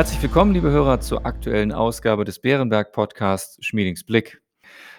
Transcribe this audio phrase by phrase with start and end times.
[0.00, 4.40] Herzlich willkommen, liebe Hörer, zur aktuellen Ausgabe des Bärenberg Podcasts Schmiedings Blick.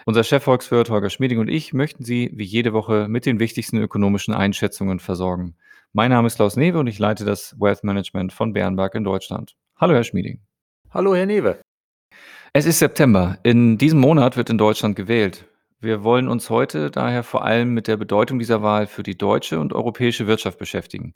[0.06, 4.32] Unser Chefvolkswirt Holger Schmieding und ich möchten Sie wie jede Woche mit den wichtigsten ökonomischen
[4.32, 5.56] Einschätzungen versorgen.
[5.92, 9.56] Mein Name ist Klaus Newe und ich leite das Wealth Management von Bärenberg in Deutschland.
[9.76, 10.40] Hallo, Herr Schmieding.
[10.90, 11.58] Hallo, Herr Newe.
[12.52, 13.38] Es ist September.
[13.42, 15.46] In diesem Monat wird in Deutschland gewählt.
[15.80, 19.58] Wir wollen uns heute daher vor allem mit der Bedeutung dieser Wahl für die deutsche
[19.58, 21.12] und europäische Wirtschaft beschäftigen.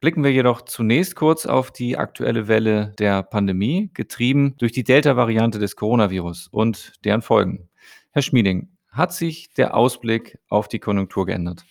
[0.00, 5.58] Blicken wir jedoch zunächst kurz auf die aktuelle Welle der Pandemie, getrieben durch die Delta-Variante
[5.58, 7.68] des Coronavirus und deren Folgen.
[8.12, 11.66] Herr Schmieding, hat sich der Ausblick auf die Konjunktur geändert?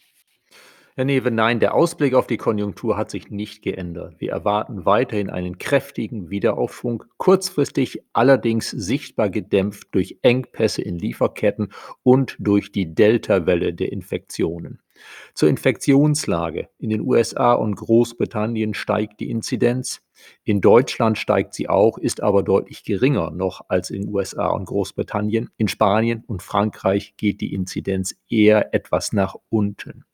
[0.93, 4.19] Herr Newe, nein, der Ausblick auf die Konjunktur hat sich nicht geändert.
[4.19, 11.71] Wir erwarten weiterhin einen kräftigen Wiederaufschwung, kurzfristig allerdings sichtbar gedämpft durch Engpässe in Lieferketten
[12.03, 14.81] und durch die Delta-Welle der Infektionen.
[15.33, 16.69] Zur Infektionslage.
[16.77, 20.01] In den USA und Großbritannien steigt die Inzidenz.
[20.43, 25.49] In Deutschland steigt sie auch, ist aber deutlich geringer noch als in USA und Großbritannien.
[25.57, 30.05] In Spanien und Frankreich geht die Inzidenz eher etwas nach unten.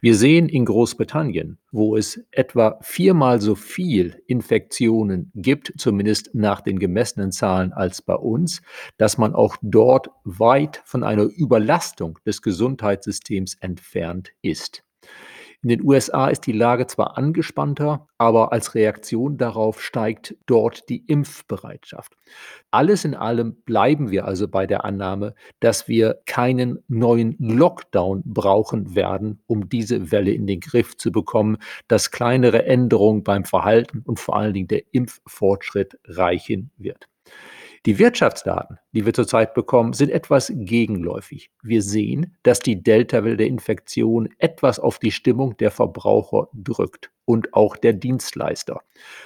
[0.00, 6.78] Wir sehen in Großbritannien, wo es etwa viermal so viel Infektionen gibt, zumindest nach den
[6.78, 8.62] gemessenen Zahlen als bei uns,
[8.96, 14.84] dass man auch dort weit von einer Überlastung des Gesundheitssystems entfernt ist.
[15.64, 21.06] In den USA ist die Lage zwar angespannter, aber als Reaktion darauf steigt dort die
[21.06, 22.12] Impfbereitschaft.
[22.70, 28.94] Alles in allem bleiben wir also bei der Annahme, dass wir keinen neuen Lockdown brauchen
[28.94, 31.56] werden, um diese Welle in den Griff zu bekommen,
[31.88, 37.08] dass kleinere Änderungen beim Verhalten und vor allen Dingen der Impffortschritt reichen wird.
[37.86, 41.50] Die Wirtschaftsdaten, die wir zurzeit bekommen, sind etwas gegenläufig.
[41.62, 47.52] Wir sehen, dass die Delta-Welle der Infektion etwas auf die Stimmung der Verbraucher drückt und
[47.52, 48.80] auch der Dienstleister.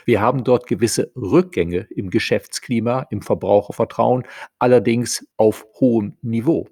[0.06, 4.24] Wir haben dort gewisse Rückgänge im Geschäftsklima, im Verbrauchervertrauen,
[4.58, 6.66] allerdings auf hohem Niveau.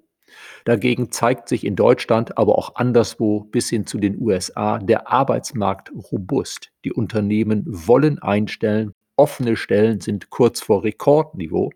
[0.65, 5.91] Dagegen zeigt sich in Deutschland, aber auch anderswo bis hin zu den USA der Arbeitsmarkt
[6.11, 6.73] robust.
[6.83, 11.71] Die Unternehmen wollen einstellen, Offene Stellen sind kurz vor Rekordniveau.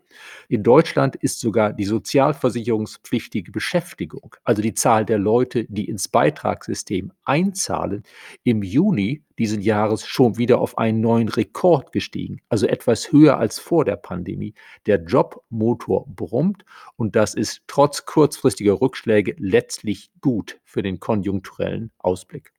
[0.48, 7.12] In Deutschland ist sogar die sozialversicherungspflichtige Beschäftigung, also die Zahl der Leute, die ins Beitragssystem
[7.24, 8.04] einzahlen,
[8.44, 13.58] im Juni diesen Jahres schon wieder auf einen neuen Rekord gestiegen, also etwas höher als
[13.58, 14.54] vor der Pandemie.
[14.86, 16.64] Der Jobmotor brummt
[16.94, 22.52] und das ist trotz kurzfristiger Rückschläge letztlich gut für den konjunkturellen Ausblick.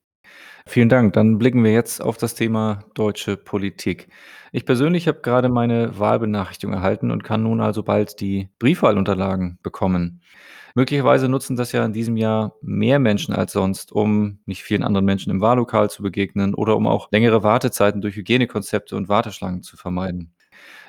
[0.66, 1.14] Vielen Dank.
[1.14, 4.08] Dann blicken wir jetzt auf das Thema deutsche Politik.
[4.52, 10.22] Ich persönlich habe gerade meine Wahlbenachrichtigung erhalten und kann nun also bald die Briefwahlunterlagen bekommen.
[10.76, 15.06] Möglicherweise nutzen das ja in diesem Jahr mehr Menschen als sonst, um nicht vielen anderen
[15.06, 19.78] Menschen im Wahllokal zu begegnen oder um auch längere Wartezeiten durch Hygienekonzepte und Warteschlangen zu
[19.78, 20.34] vermeiden.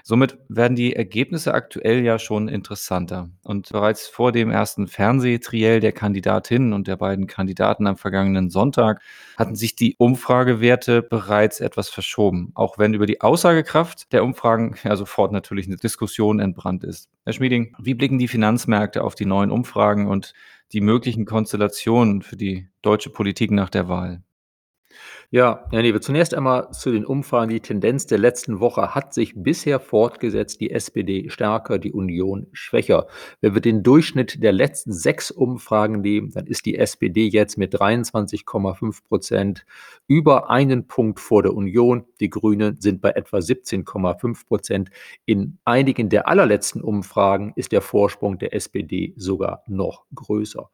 [0.02, 3.30] Somit werden die Ergebnisse aktuell ja schon interessanter.
[3.42, 9.00] Und bereits vor dem ersten Fernsehtriell der Kandidatinnen und der beiden Kandidaten am vergangenen Sonntag
[9.38, 14.94] hatten sich die Umfragewerte bereits etwas verschoben, auch wenn über die Aussagekraft der Umfragen ja
[14.96, 17.08] sofort natürlich eine Diskussion entbrannt ist.
[17.24, 20.34] Herr Schmieding, wie blicken die Finanzmärkte auf die neuen Umfragen und
[20.72, 24.22] die möglichen Konstellationen für die deutsche Politik nach der Wahl?
[25.34, 27.50] Ja, Herr Newe, zunächst einmal zu den Umfragen.
[27.50, 33.08] Die Tendenz der letzten Woche hat sich bisher fortgesetzt, die SPD stärker, die Union schwächer.
[33.40, 37.74] Wenn wir den Durchschnitt der letzten sechs Umfragen nehmen, dann ist die SPD jetzt mit
[37.74, 39.66] 23,5 Prozent
[40.06, 42.04] über einen Punkt vor der Union.
[42.20, 44.90] Die Grünen sind bei etwa 17,5 Prozent.
[45.26, 50.70] In einigen der allerletzten Umfragen ist der Vorsprung der SPD sogar noch größer.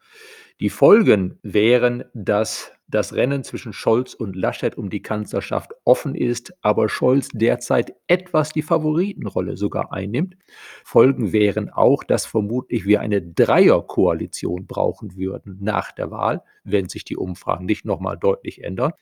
[0.61, 6.53] Die Folgen wären, dass das Rennen zwischen Scholz und Laschet um die Kanzlerschaft offen ist,
[6.61, 10.37] aber Scholz derzeit etwas die Favoritenrolle sogar einnimmt.
[10.85, 17.05] Folgen wären auch, dass vermutlich wir eine Dreierkoalition brauchen würden nach der Wahl, wenn sich
[17.05, 18.93] die Umfragen nicht nochmal deutlich ändern.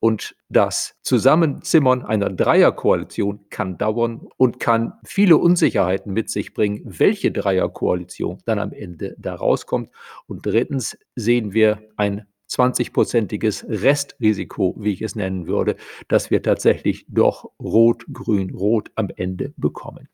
[0.00, 7.32] Und das Zusammenzimmern einer Dreierkoalition kann dauern und kann viele Unsicherheiten mit sich bringen, welche
[7.32, 9.90] Dreierkoalition dann am Ende da rauskommt.
[10.26, 15.76] Und drittens sehen wir ein 20-prozentiges Restrisiko, wie ich es nennen würde,
[16.08, 20.08] dass wir tatsächlich doch Rot, Grün, Rot am Ende bekommen.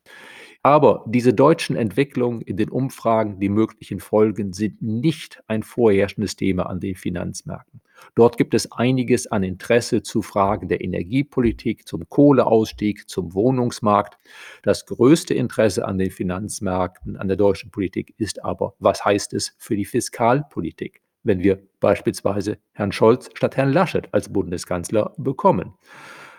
[0.65, 6.67] Aber diese deutschen Entwicklungen in den Umfragen, die möglichen Folgen, sind nicht ein vorherrschendes Thema
[6.67, 7.81] an den Finanzmärkten.
[8.15, 14.19] Dort gibt es einiges an Interesse zu Fragen der Energiepolitik, zum Kohleausstieg, zum Wohnungsmarkt.
[14.63, 19.55] Das größte Interesse an den Finanzmärkten, an der deutschen Politik ist aber, was heißt es
[19.59, 21.03] für die Fiskalpolitik?
[21.25, 25.75] wenn wir beispielsweise Herrn Scholz statt Herrn Laschet als Bundeskanzler bekommen.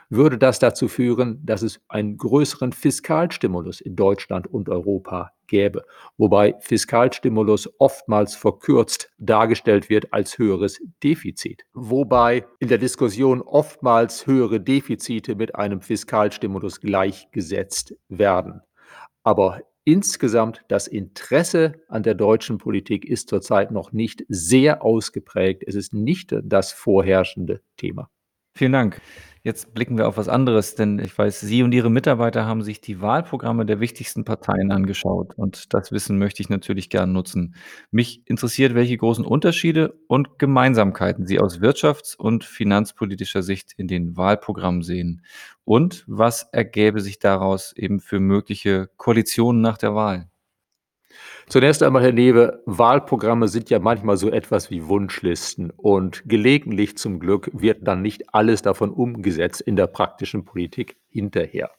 [0.10, 5.84] Würde das dazu führen, dass es einen größeren Fiskalstimulus in Deutschland und Europa gäbe,
[6.18, 14.60] wobei Fiskalstimulus oftmals verkürzt dargestellt wird als höheres Defizit, wobei in der Diskussion oftmals höhere
[14.60, 18.62] Defizite mit einem Fiskalstimulus gleichgesetzt werden.
[19.24, 25.64] Aber insgesamt das Interesse an der deutschen Politik ist zurzeit noch nicht sehr ausgeprägt.
[25.66, 28.10] Es ist nicht das vorherrschende Thema.
[28.56, 29.02] Vielen Dank.
[29.46, 32.80] Jetzt blicken wir auf was anderes, denn ich weiß, Sie und Ihre Mitarbeiter haben sich
[32.80, 37.56] die Wahlprogramme der wichtigsten Parteien angeschaut und das Wissen möchte ich natürlich gern nutzen.
[37.92, 44.16] Mich interessiert, welche großen Unterschiede und Gemeinsamkeiten Sie aus wirtschafts- und finanzpolitischer Sicht in den
[44.16, 45.26] Wahlprogrammen sehen
[45.66, 50.30] und was ergäbe sich daraus eben für mögliche Koalitionen nach der Wahl?
[51.48, 57.20] Zunächst einmal, Herr Newe, Wahlprogramme sind ja manchmal so etwas wie Wunschlisten und gelegentlich zum
[57.20, 61.72] Glück wird dann nicht alles davon umgesetzt in der praktischen Politik hinterher.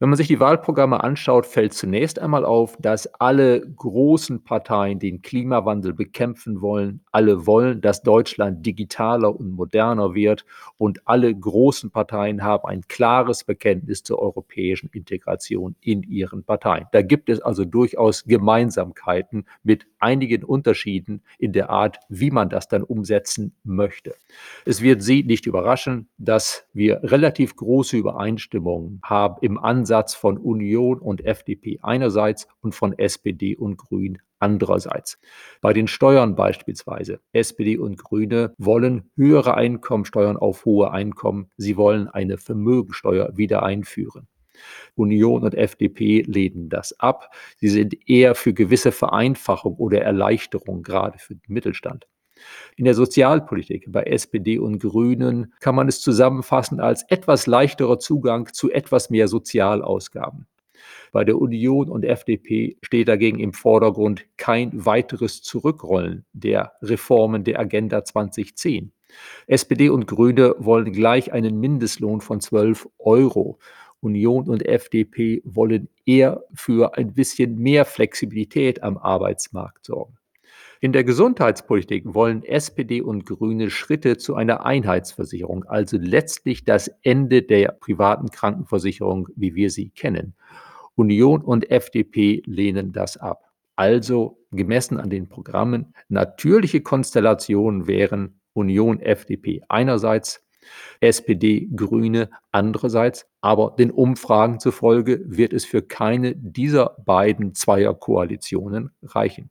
[0.00, 5.22] Wenn man sich die Wahlprogramme anschaut, fällt zunächst einmal auf, dass alle großen Parteien den
[5.22, 7.00] Klimawandel bekämpfen wollen.
[7.12, 10.44] Alle wollen, dass Deutschland digitaler und moderner wird.
[10.78, 16.86] Und alle großen Parteien haben ein klares Bekenntnis zur europäischen Integration in ihren Parteien.
[16.90, 22.66] Da gibt es also durchaus Gemeinsamkeiten mit einigen Unterschieden in der Art, wie man das
[22.66, 24.16] dann umsetzen möchte.
[24.66, 30.38] Es wird Sie nicht überraschen, dass wir relativ große Übereinstimmungen haben im Ansatz, Ansatz von
[30.38, 35.18] Union und FDP einerseits und von SPD und Grün andererseits.
[35.60, 37.20] Bei den Steuern beispielsweise.
[37.34, 41.50] SPD und Grüne wollen höhere Einkommensteuern auf hohe Einkommen.
[41.58, 44.26] Sie wollen eine Vermögensteuer wieder einführen.
[44.94, 47.34] Union und FDP lehnen das ab.
[47.58, 52.06] Sie sind eher für gewisse Vereinfachung oder Erleichterung, gerade für den Mittelstand.
[52.76, 58.52] In der Sozialpolitik bei SPD und Grünen kann man es zusammenfassen als etwas leichterer Zugang
[58.52, 60.46] zu etwas mehr Sozialausgaben.
[61.12, 67.60] Bei der Union und FDP steht dagegen im Vordergrund kein weiteres Zurückrollen der Reformen der
[67.60, 68.92] Agenda 2010.
[69.46, 73.58] SPD und Grüne wollen gleich einen Mindestlohn von 12 Euro.
[74.00, 80.18] Union und FDP wollen eher für ein bisschen mehr Flexibilität am Arbeitsmarkt sorgen.
[80.84, 87.40] In der Gesundheitspolitik wollen SPD und Grüne Schritte zu einer Einheitsversicherung, also letztlich das Ende
[87.40, 90.34] der privaten Krankenversicherung, wie wir sie kennen.
[90.94, 93.50] Union und FDP lehnen das ab.
[93.76, 100.44] Also gemessen an den Programmen natürliche Konstellationen wären Union FDP einerseits,
[101.00, 109.50] SPD Grüne andererseits, aber den Umfragen zufolge wird es für keine dieser beiden Zweierkoalitionen reichen.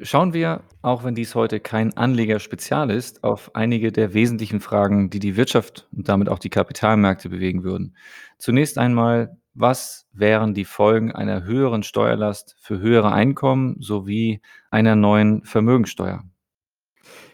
[0.00, 5.20] Schauen wir, auch wenn dies heute kein Anlegerspezial ist, auf einige der wesentlichen Fragen, die
[5.20, 7.96] die Wirtschaft und damit auch die Kapitalmärkte bewegen würden.
[8.38, 15.44] Zunächst einmal, was wären die Folgen einer höheren Steuerlast für höhere Einkommen sowie einer neuen
[15.44, 16.24] Vermögensteuer?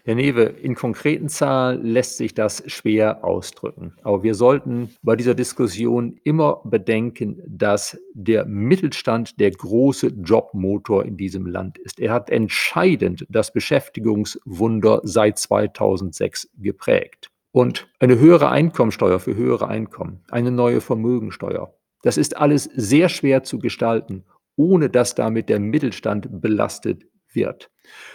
[0.03, 3.93] Herr Newe, in konkreten Zahlen lässt sich das schwer ausdrücken.
[4.01, 11.17] Aber wir sollten bei dieser Diskussion immer bedenken, dass der Mittelstand der große Jobmotor in
[11.17, 11.99] diesem Land ist.
[11.99, 17.29] Er hat entscheidend das Beschäftigungswunder seit 2006 geprägt.
[17.51, 23.43] Und eine höhere Einkommensteuer für höhere Einkommen, eine neue Vermögensteuer, das ist alles sehr schwer
[23.43, 24.23] zu gestalten,
[24.55, 27.03] ohne dass damit der Mittelstand belastet
[27.35, 27.69] wird.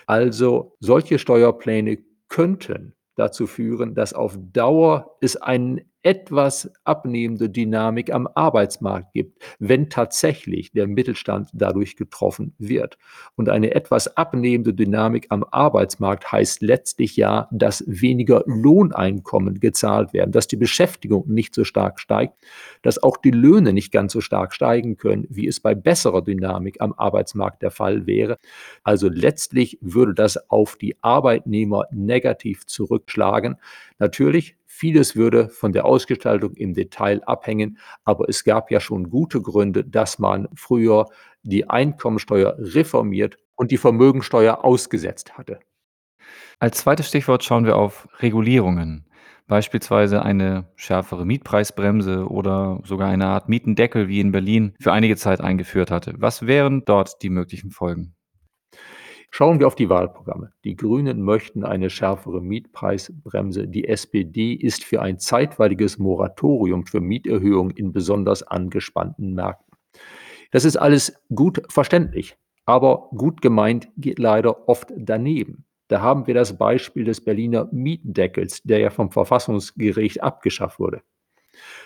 [0.06, 8.28] Also solche Steuerpläne könnten dazu führen, dass auf Dauer es einen etwas abnehmende Dynamik am
[8.32, 12.96] Arbeitsmarkt gibt, wenn tatsächlich der Mittelstand dadurch getroffen wird.
[13.34, 20.30] Und eine etwas abnehmende Dynamik am Arbeitsmarkt heißt letztlich ja, dass weniger Lohneinkommen gezahlt werden,
[20.30, 22.34] dass die Beschäftigung nicht so stark steigt,
[22.82, 26.80] dass auch die Löhne nicht ganz so stark steigen können, wie es bei besserer Dynamik
[26.80, 28.38] am Arbeitsmarkt der Fall wäre.
[28.84, 33.56] Also letztlich würde das auf die Arbeitnehmer negativ zurückschlagen.
[33.98, 39.40] Natürlich Vieles würde von der Ausgestaltung im Detail abhängen, aber es gab ja schon gute
[39.40, 41.06] Gründe, dass man früher
[41.42, 45.60] die Einkommensteuer reformiert und die Vermögensteuer ausgesetzt hatte.
[46.58, 49.06] Als zweites Stichwort schauen wir auf Regulierungen,
[49.46, 55.40] beispielsweise eine schärfere Mietpreisbremse oder sogar eine Art Mietendeckel, wie in Berlin für einige Zeit
[55.40, 56.16] eingeführt hatte.
[56.18, 58.14] Was wären dort die möglichen Folgen?
[59.30, 60.52] Schauen wir auf die Wahlprogramme.
[60.64, 63.68] Die Grünen möchten eine schärfere Mietpreisbremse.
[63.68, 69.76] Die SPD ist für ein zeitweiliges Moratorium für Mieterhöhungen in besonders angespannten Märkten.
[70.52, 75.64] Das ist alles gut verständlich, aber gut gemeint geht leider oft daneben.
[75.88, 81.02] Da haben wir das Beispiel des Berliner Mietendeckels, der ja vom Verfassungsgericht abgeschafft wurde.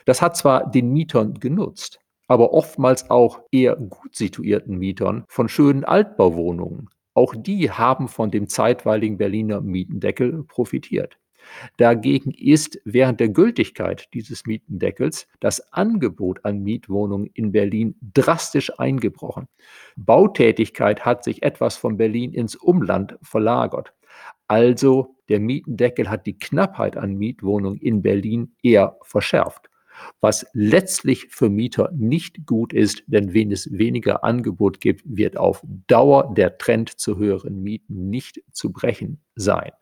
[0.05, 5.85] Das hat zwar den Mietern genutzt, aber oftmals auch eher gut situierten Mietern von schönen
[5.85, 6.89] Altbauwohnungen.
[7.15, 11.19] Auch die haben von dem zeitweiligen Berliner Mietendeckel profitiert.
[11.79, 19.49] Dagegen ist während der Gültigkeit dieses Mietendeckels das Angebot an Mietwohnungen in Berlin drastisch eingebrochen.
[19.97, 23.95] Bautätigkeit hat sich etwas von Berlin ins Umland verlagert.
[24.49, 29.70] Also der Mietendeckel hat die Knappheit an Mietwohnungen in Berlin eher verschärft
[30.21, 35.63] was letztlich für Mieter nicht gut ist, denn wenn es weniger Angebot gibt, wird auf
[35.87, 39.73] Dauer der Trend zu höheren Mieten nicht zu brechen sein.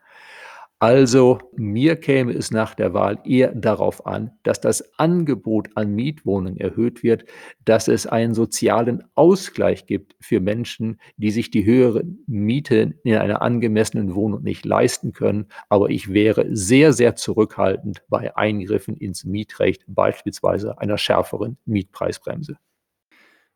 [0.80, 6.56] Also mir käme es nach der Wahl eher darauf an, dass das Angebot an Mietwohnungen
[6.56, 7.24] erhöht wird,
[7.64, 13.42] dass es einen sozialen Ausgleich gibt für Menschen, die sich die höheren Mieten in einer
[13.42, 15.46] angemessenen Wohnung nicht leisten können.
[15.68, 22.56] Aber ich wäre sehr, sehr zurückhaltend bei Eingriffen ins Mietrecht, beispielsweise einer schärferen Mietpreisbremse.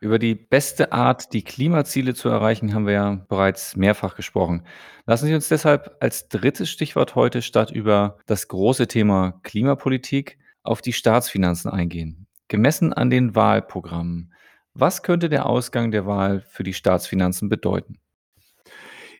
[0.03, 4.67] Über die beste Art, die Klimaziele zu erreichen, haben wir ja bereits mehrfach gesprochen.
[5.07, 10.83] Lassen Sie uns deshalb als drittes Stichwort heute statt über das große Thema Klimapolitik auf
[10.83, 12.27] die Staatsfinanzen eingehen.
[12.49, 14.35] Gemessen an den Wahlprogrammen,
[14.75, 18.01] was könnte der Ausgang der Wahl für die Staatsfinanzen bedeuten?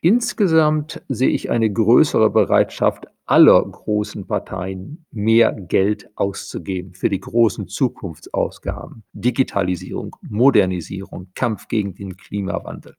[0.01, 7.67] Insgesamt sehe ich eine größere Bereitschaft aller großen Parteien, mehr Geld auszugeben für die großen
[7.67, 9.03] Zukunftsausgaben.
[9.13, 12.95] Digitalisierung, Modernisierung, Kampf gegen den Klimawandel.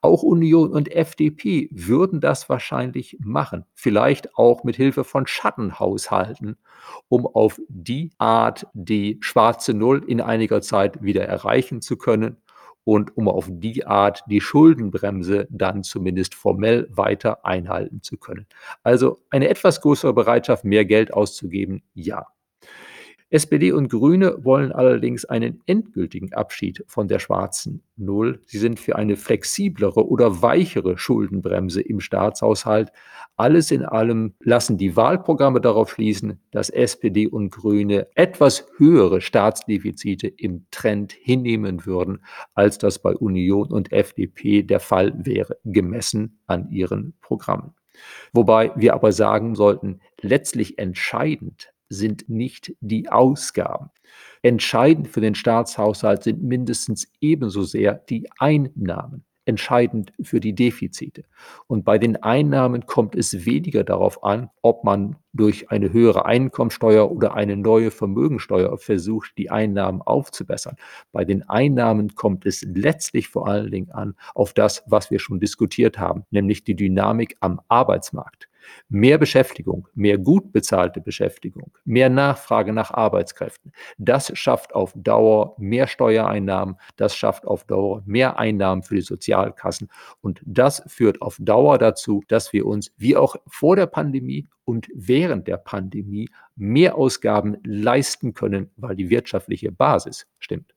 [0.00, 6.56] Auch Union und FDP würden das wahrscheinlich machen, vielleicht auch mit Hilfe von Schattenhaushalten,
[7.08, 12.36] um auf die Art die schwarze Null in einiger Zeit wieder erreichen zu können
[12.84, 18.46] und um auf die Art die Schuldenbremse dann zumindest formell weiter einhalten zu können.
[18.82, 22.26] Also eine etwas größere Bereitschaft, mehr Geld auszugeben, ja.
[23.34, 28.40] SPD und Grüne wollen allerdings einen endgültigen Abschied von der schwarzen Null.
[28.46, 32.92] Sie sind für eine flexiblere oder weichere Schuldenbremse im Staatshaushalt.
[33.34, 40.28] Alles in allem lassen die Wahlprogramme darauf schließen, dass SPD und Grüne etwas höhere Staatsdefizite
[40.28, 42.24] im Trend hinnehmen würden,
[42.54, 47.74] als das bei Union und FDP der Fall wäre, gemessen an ihren Programmen.
[48.32, 53.90] Wobei wir aber sagen sollten, letztlich entscheidend sind nicht die Ausgaben.
[54.42, 61.24] Entscheidend für den Staatshaushalt sind mindestens ebenso sehr die Einnahmen entscheidend für die Defizite.
[61.66, 67.10] Und bei den Einnahmen kommt es weniger darauf an, ob man durch eine höhere Einkommensteuer
[67.10, 70.76] oder eine neue Vermögensteuer versucht, die Einnahmen aufzubessern.
[71.12, 75.40] Bei den Einnahmen kommt es letztlich vor allen Dingen an auf das, was wir schon
[75.40, 78.48] diskutiert haben, nämlich die Dynamik am Arbeitsmarkt.
[78.88, 83.72] Mehr Beschäftigung, mehr gut bezahlte Beschäftigung, mehr Nachfrage nach Arbeitskräften.
[83.98, 89.88] Das schafft auf Dauer mehr Steuereinnahmen, das schafft auf Dauer mehr Einnahmen für die Sozialkassen
[90.20, 94.88] und das führt auf Dauer dazu, dass wir uns wie auch vor der Pandemie und
[94.94, 100.74] während der Pandemie mehr Ausgaben leisten können, weil die wirtschaftliche Basis stimmt.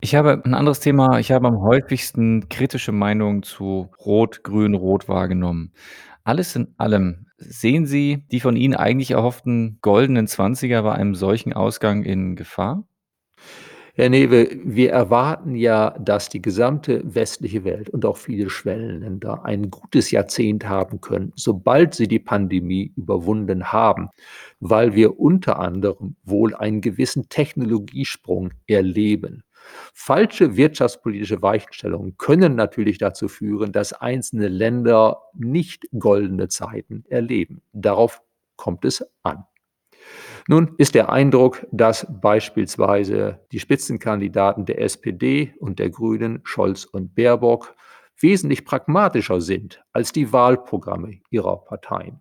[0.00, 1.18] Ich habe ein anderes Thema.
[1.18, 5.72] Ich habe am häufigsten kritische Meinungen zu Rot, Grün, Rot wahrgenommen.
[6.24, 11.52] Alles in allem, sehen Sie die von Ihnen eigentlich erhofften goldenen Zwanziger bei einem solchen
[11.52, 12.84] Ausgang in Gefahr?
[13.96, 19.70] Herr Newe, wir erwarten ja, dass die gesamte westliche Welt und auch viele Schwellenländer ein
[19.70, 24.08] gutes Jahrzehnt haben können, sobald sie die Pandemie überwunden haben,
[24.58, 29.44] weil wir unter anderem wohl einen gewissen Technologiesprung erleben.
[29.92, 37.62] Falsche wirtschaftspolitische Weichenstellungen können natürlich dazu führen, dass einzelne Länder nicht goldene Zeiten erleben.
[37.72, 38.22] Darauf
[38.56, 39.44] kommt es an.
[40.46, 47.14] Nun ist der Eindruck, dass beispielsweise die Spitzenkandidaten der SPD und der Grünen, Scholz und
[47.14, 47.74] Baerbock,
[48.18, 52.20] wesentlich pragmatischer sind als die Wahlprogramme ihrer Parteien.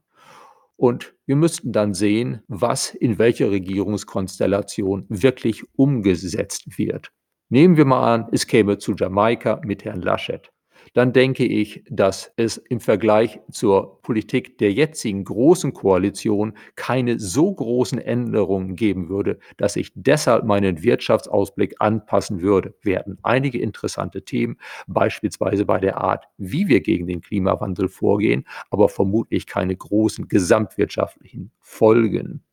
[0.76, 7.12] Und wir müssten dann sehen, was in welcher Regierungskonstellation wirklich umgesetzt wird.
[7.50, 10.52] Nehmen wir mal an, es käme zu Jamaika mit Herrn Laschet.
[10.94, 17.54] Dann denke ich, dass es im Vergleich zur Politik der jetzigen großen Koalition keine so
[17.54, 22.76] großen Änderungen geben würde, dass ich deshalb meinen Wirtschaftsausblick anpassen würde.
[22.82, 24.58] Wir hätten einige interessante Themen,
[24.88, 31.52] beispielsweise bei der Art, wie wir gegen den Klimawandel vorgehen, aber vermutlich keine großen gesamtwirtschaftlichen
[31.60, 32.44] Folgen.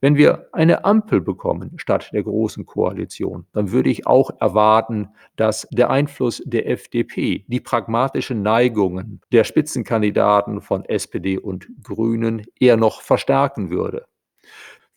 [0.00, 5.66] Wenn wir eine Ampel bekommen statt der großen Koalition, dann würde ich auch erwarten, dass
[5.72, 13.02] der Einfluss der FDP die pragmatischen Neigungen der Spitzenkandidaten von SPD und Grünen eher noch
[13.02, 14.06] verstärken würde.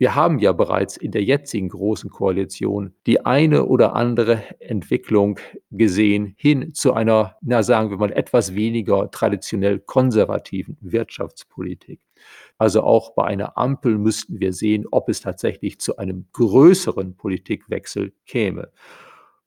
[0.01, 5.37] Wir haben ja bereits in der jetzigen Großen Koalition die eine oder andere Entwicklung
[5.69, 11.99] gesehen hin zu einer, na sagen wir mal, etwas weniger traditionell konservativen Wirtschaftspolitik.
[12.57, 18.11] Also auch bei einer Ampel müssten wir sehen, ob es tatsächlich zu einem größeren Politikwechsel
[18.25, 18.71] käme.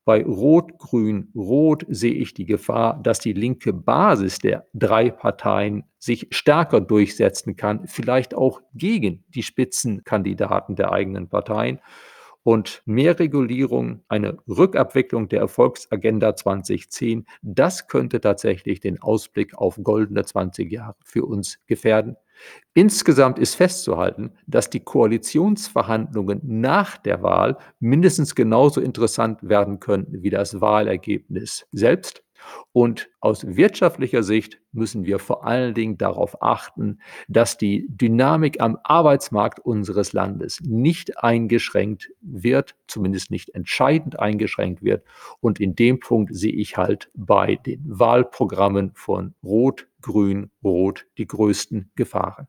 [0.05, 5.85] Bei Rot, Grün, Rot sehe ich die Gefahr, dass die linke Basis der drei Parteien
[5.99, 11.81] sich stärker durchsetzen kann, vielleicht auch gegen die Spitzenkandidaten der eigenen Parteien.
[12.43, 20.27] Und mehr Regulierung, eine Rückabwicklung der Erfolgsagenda 2010, das könnte tatsächlich den Ausblick auf goldene
[20.27, 22.17] 20 Jahre für uns gefährden.
[22.75, 30.31] Insgesamt ist festzuhalten, dass die Koalitionsverhandlungen nach der Wahl mindestens genauso interessant werden könnten wie
[30.31, 32.25] das Wahlergebnis selbst.
[32.73, 38.79] Und aus wirtschaftlicher Sicht müssen wir vor allen Dingen darauf achten, dass die Dynamik am
[38.83, 45.05] Arbeitsmarkt unseres Landes nicht eingeschränkt wird, zumindest nicht entscheidend eingeschränkt wird.
[45.41, 51.27] Und in dem Punkt sehe ich halt bei den Wahlprogrammen von Rot, Grün, Rot die
[51.27, 52.47] größten Gefahren.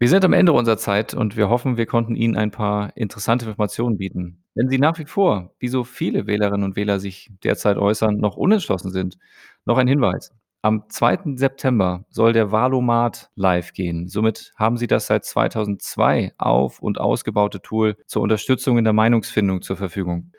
[0.00, 3.44] Wir sind am Ende unserer Zeit und wir hoffen, wir konnten Ihnen ein paar interessante
[3.44, 4.42] Informationen bieten.
[4.54, 8.36] Wenn Sie nach wie vor, wie so viele Wählerinnen und Wähler sich derzeit äußern, noch
[8.36, 9.16] unentschlossen sind,
[9.64, 10.32] noch ein Hinweis.
[10.62, 11.36] Am 2.
[11.36, 14.08] September soll der Wahlomat live gehen.
[14.08, 19.62] Somit haben Sie das seit 2002 auf- und ausgebaute Tool zur Unterstützung in der Meinungsfindung
[19.62, 20.32] zur Verfügung.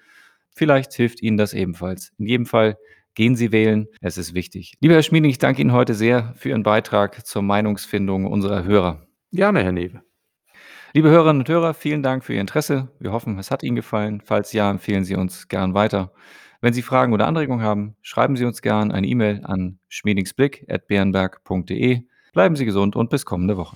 [0.54, 2.12] Vielleicht hilft Ihnen das ebenfalls.
[2.18, 2.78] In jedem Fall
[3.16, 4.74] gehen Sie wählen, es ist wichtig.
[4.80, 9.06] Lieber Herr Schmieding, ich danke Ihnen heute sehr für Ihren Beitrag zur Meinungsfindung unserer Hörer.
[9.32, 10.02] Gerne, Herr Newe.
[10.94, 12.90] Liebe Hörerinnen und Hörer, vielen Dank für Ihr Interesse.
[13.00, 14.22] Wir hoffen, es hat Ihnen gefallen.
[14.26, 16.12] Falls ja, empfehlen Sie uns gern weiter.
[16.60, 22.02] Wenn Sie Fragen oder Anregungen haben, schreiben Sie uns gern eine E-Mail an schmiedingsblick.bernberg.de.
[22.34, 23.76] Bleiben Sie gesund und bis kommende Woche.